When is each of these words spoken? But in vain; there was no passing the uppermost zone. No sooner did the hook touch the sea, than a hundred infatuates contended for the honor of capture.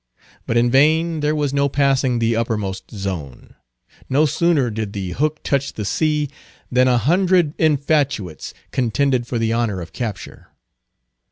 But 0.47 0.57
in 0.57 0.71
vain; 0.71 1.19
there 1.19 1.35
was 1.35 1.53
no 1.53 1.69
passing 1.69 2.17
the 2.17 2.35
uppermost 2.35 2.89
zone. 2.89 3.53
No 4.09 4.25
sooner 4.25 4.71
did 4.71 4.93
the 4.93 5.11
hook 5.11 5.43
touch 5.43 5.73
the 5.73 5.85
sea, 5.85 6.27
than 6.71 6.87
a 6.87 6.97
hundred 6.97 7.53
infatuates 7.59 8.55
contended 8.71 9.27
for 9.27 9.37
the 9.37 9.53
honor 9.53 9.79
of 9.79 9.93
capture. 9.93 10.47